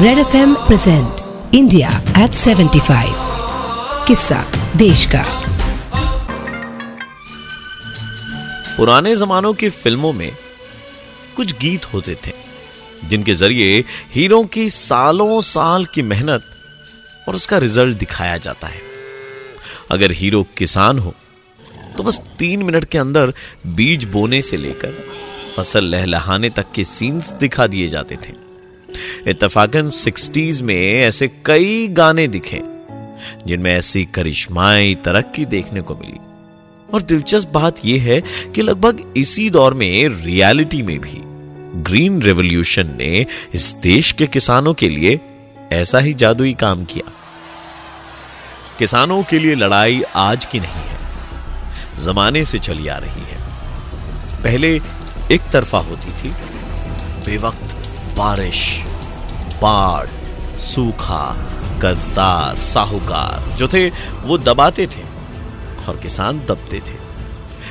[0.00, 3.12] Red F M present India at 75
[4.08, 4.42] किस्सा
[4.76, 5.22] देश का
[8.76, 10.30] पुराने जमानों की फ़िल्मों में
[11.36, 12.32] कुछ गीत होते थे,
[13.04, 16.50] जिनके ज़रिए हीरो की सालों साल की मेहनत
[17.28, 18.80] और उसका रिज़ल्ट दिखाया जाता है।
[19.90, 21.14] अगर हीरो किसान हो
[21.96, 23.32] तो बस तीन मिनट के अंदर
[23.76, 25.04] बीज बोने से लेकर
[25.56, 28.44] फ़सल लहलहाने तक के सीन्स दिखा दिए जाते थे।
[29.26, 32.60] इतफाकन सिक्सटीज में ऐसे कई गाने दिखे,
[33.46, 36.18] जिनमें ऐसी करिश्माई तरक्की देखने को मिली।
[36.94, 38.20] और दिलचस्प बात यह है
[38.54, 41.20] कि लगभग इसी दौर में रियलिटी में भी
[41.82, 45.20] ग्रीन रेवोल्यूशन ने इस देश के किसानों के लिए
[45.72, 47.10] ऐसा ही जादुई काम किया।
[48.78, 50.98] किसानों के लिए लड़ाई आज की नहीं है,
[52.04, 53.44] जमाने से चली आ रही है।
[54.42, 54.74] पहले
[55.32, 56.30] एक तरफा होती थी,
[57.26, 57.75] बेवक्त
[58.16, 58.84] बारिश,
[59.62, 60.06] बाढ़,
[60.58, 61.24] सूखा
[61.82, 63.88] कर्जदार साहूकार जो थे,
[64.22, 65.02] वो दबाते थे
[65.88, 66.94] और किसान दबते थे।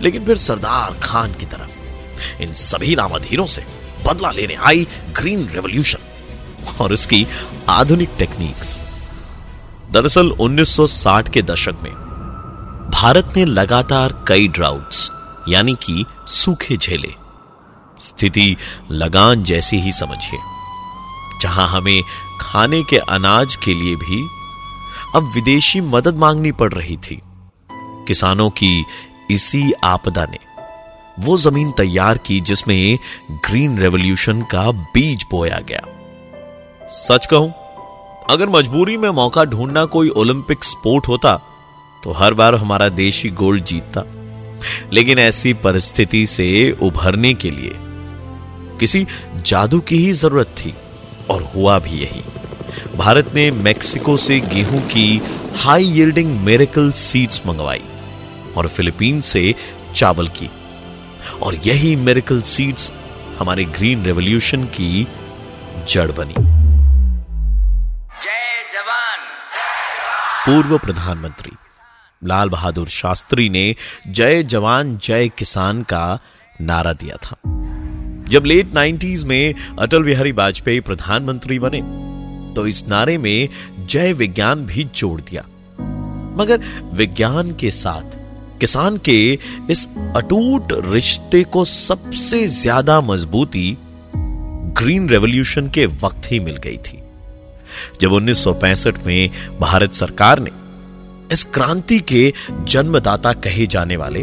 [0.00, 3.64] लेकिन फिर सरदार खान की तरफ़ इन सभी नामधीरों से
[4.06, 5.98] बदला लेने आई ग्रीन रेवोल्यूशन
[6.80, 7.26] और इसकी
[7.68, 8.76] आधुनिक टेक्निक्स।
[9.90, 11.92] दरअसल 1960 के दशक में
[12.94, 15.10] भारत ने लगातार कई ड्राउट्स
[15.48, 17.14] यानी कि सूखे झेले
[18.00, 18.56] स्थिति
[18.90, 20.38] लगान जैसी ही समझिए।
[21.42, 22.02] जहाँ हमें
[22.40, 24.22] खाने के अनाज के लिए भी
[25.14, 27.20] अब विदेशी मदद मांगनी पड़ रही थी।
[27.70, 28.84] किसानों की
[29.30, 30.38] इसी आपदा ने
[31.18, 32.98] वो ज़मीन तैयार की जिसमें
[33.46, 35.82] ग्रीन रेवोल्यूशन का बीज बोया गया।
[36.88, 37.52] सच कहूँ,
[38.30, 41.36] अगर मजबूरी में मौका ढूंढना कोई ओलंपिक स्पोर्ट होता
[42.02, 44.02] तो हर बार हमारा देश ही गोल्ड जीतता।
[44.92, 46.46] लेकिन ऐसी परिस्थिति से
[46.82, 47.72] उभरने के लिए
[48.80, 50.74] किसी जादू की ही ज़रूरत थी
[51.30, 52.22] और हुआ भी यही।
[52.96, 55.22] भारत ने मेक्सिको से गेहूँ की
[55.56, 57.82] हाई यील्डिंग मेरेकल सीड्स मंगवाई
[58.56, 59.54] और फिलीपीन से
[59.94, 60.50] चावल की।
[61.42, 62.92] और यही मेरेकल सीड्स
[63.38, 65.08] हमारे ग्रीन रेवोल्यूशन की
[65.88, 66.34] जड़ बनी।
[68.22, 69.18] जय जवान।
[70.46, 71.52] पूर्व प्रधानमंत्री
[72.24, 73.74] लाल बहादुर शास्त्री ने
[74.08, 76.18] जय जवान जय किसान का
[76.60, 77.55] नारा दिया था।
[78.30, 81.80] जब लेट नाइन्टीज में अटल बिहारी वाजपेयी प्रधानमंत्री बने
[82.54, 83.48] तो इस नारे में
[83.80, 85.42] जय विज्ञान भी जोड़ दिया।
[86.38, 86.60] मगर
[86.94, 88.16] विज्ञान के साथ,
[88.60, 89.38] किसान के
[89.70, 93.76] इस अटूट रिश्ते को सबसे ज़्यादा मजबूती
[94.78, 97.02] ग्रीन रेवोल्यूशन के वक्त ही मिल गई थी।
[98.00, 100.50] जब 1965 में भारत सरकार ने
[101.32, 102.32] इस क्रांति के
[102.64, 104.22] जन्मदाता कहे जाने वाले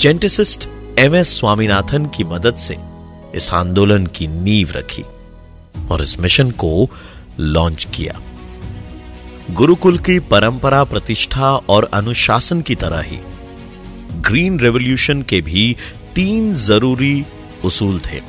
[0.00, 2.76] जेंटिसिस्ट एम एस स्वामीनाथन की मदद से
[3.36, 5.02] इस आंदोलन की नींव रखी
[5.90, 6.88] और इस मिशन को
[7.40, 8.20] लॉन्च किया।
[9.50, 13.18] गुरुकुल की परंपरा प्रतिष्ठा और अनुशासन की तरह ही
[14.22, 15.76] ग्रीन रेवोल्यूशन के भी
[16.14, 17.24] तीन ज़रूरी
[17.64, 18.20] उसूल थे।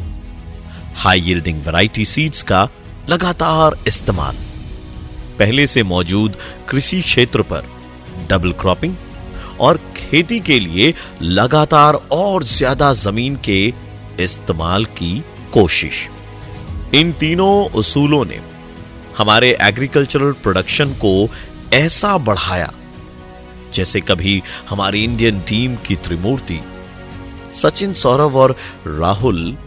[0.95, 2.67] हाई यील्डिंग वैरायटी सीड्स का
[3.09, 4.35] लगातार इस्तेमाल।
[5.39, 6.35] पहले से मौजूद
[6.69, 7.69] कृषि क्षेत्र पर
[8.29, 8.95] डबल क्रॉपिंग
[9.59, 13.59] और खेती के लिए लगातार और ज़्यादा ज़मीन के
[14.19, 15.23] इस्तेमाल की
[15.53, 16.07] कोशिश।
[16.95, 18.39] इन तीनों उसूलों ने
[19.17, 21.29] हमारे एग्रीकल्चरल प्रोडक्शन को
[21.73, 22.71] ऐसा बढ़ाया,
[23.73, 26.59] जैसे कभी हमारी इंडियन टीम की त्रिमूर्ति,
[27.53, 28.55] सचिन सौरभ और
[28.87, 29.57] राहुल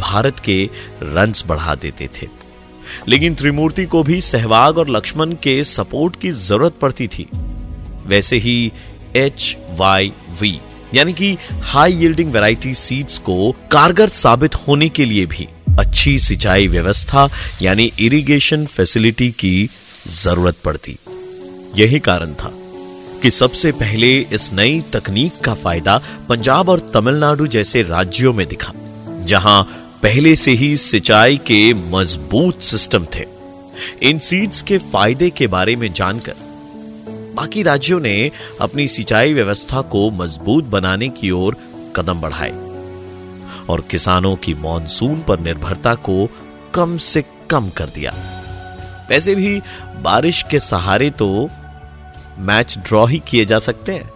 [0.00, 0.62] भारत के
[1.02, 2.28] रन्स बढ़ा देते थे।
[3.08, 7.28] लेकिन त्रिमूर्ति को भी सहवाग और लक्ष्मण के सपोर्ट की ज़रूरत पड़ती थी।
[8.06, 8.72] वैसे ही
[9.16, 10.60] एच वाई वी
[10.94, 16.68] यानी कि हाई यील्डिंग वैरायटी सीड्स को कारगर साबित होने के लिए भी अच्छी सिंचाई
[16.68, 17.28] व्यवस्था
[17.62, 19.68] यानी इरिगेशन फैसिलिटी की
[20.12, 20.96] ज़रूरत पड़ती।
[21.76, 22.52] यही कारण था
[23.22, 28.72] कि सबसे पहले इस नई तकनीक का फ़ायदा पंजाब और तमिलनाडु जैसे राज्यों में दिखा,
[29.24, 29.62] जहाँ
[30.02, 33.24] पहले से ही सिंचाई के मज़बूत सिस्टम थे।
[34.02, 36.34] इन सीड्स के फ़ायदे के बारे में जानकर
[37.38, 38.30] बाकी राज्यों ने
[38.60, 41.56] अपनी सिंचाई व्यवस्था को मज़बूत बनाने की ओर
[41.96, 42.50] कदम बढ़ाए
[43.68, 46.16] और किसानों की मॉनसून पर निर्भरता को
[46.74, 48.14] कम से कम कर दिया।
[49.10, 49.60] वैसे भी
[50.02, 51.28] बारिश के सहारे तो
[52.38, 54.10] मैच ड्रॉ ही किए जा सकते हैं।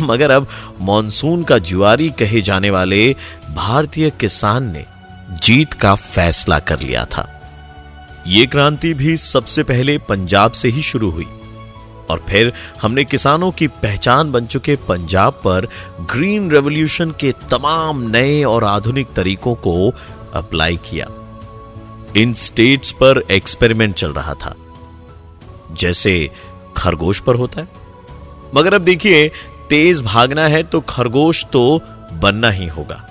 [0.00, 0.48] मगर अब
[0.80, 3.06] मॉनसून का जुआरी कहे जाने वाले
[3.54, 4.84] भारतीय किसान ने
[5.42, 7.28] जीत का फैसला कर लिया था।
[8.26, 11.26] यह क्रांति भी सबसे पहले पंजाब से ही शुरू हुई।
[12.10, 15.68] और फिर हमने किसानों की पहचान बन चुके पंजाब पर
[16.00, 19.94] ग्रीन रेवोल्यूशन के तमाम नए और आधुनिक तरीकों को
[20.34, 21.06] अप्लाई किया।
[22.16, 24.54] इन स्टेट्स पर एक्सपेरिमेंट चल रहा था।
[25.72, 26.30] जैसे
[26.76, 27.68] खरगोश पर होता है।
[28.54, 29.28] मगर अब देखिए,
[29.70, 31.80] तेज भागना है तो खरगोश तो
[32.12, 33.02] बनना ही होगा।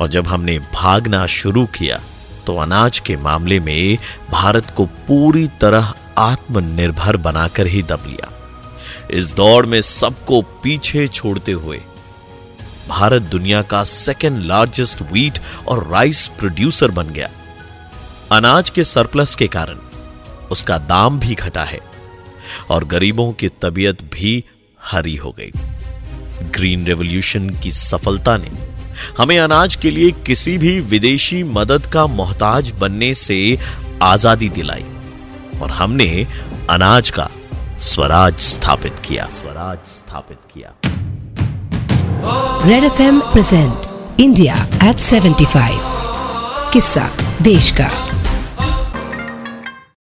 [0.00, 2.00] और जब हमने भागना शुरू किया
[2.46, 3.98] तो अनाज के मामले में
[4.30, 8.30] भारत को पूरी तरह आत्मनिर्भर बनाकर ही दब लिया।
[9.10, 11.80] इस दौड़ में सबको पीछे छोड़ते हुए
[12.88, 15.38] भारत दुनिया का सेकेंड लार्जेस्ट व्हीट
[15.68, 17.28] और राइस प्रोड्यूसर बन गया।
[18.32, 19.78] अनाज के सरप्लस के कारण
[20.50, 21.80] उसका दाम भी घटा है
[22.70, 24.44] और गरीबों की तबीयत भी
[24.80, 25.52] हरी हो गई।
[26.50, 28.50] ग्रीन रेवोल्यूशन की सफलता ने
[29.18, 33.36] हमें अनाज के लिए किसी भी विदेशी मदद का मोहताज बनने से
[34.02, 34.84] आज़ादी दिलाई।
[35.62, 36.26] और हमने
[36.70, 37.28] अनाज का
[37.78, 40.72] स्वराज स्थापित किया। स्वराज स्थापित किया।
[42.66, 45.78] Red F M present India at 75
[46.72, 47.10] किस्सा
[47.42, 48.13] देश का।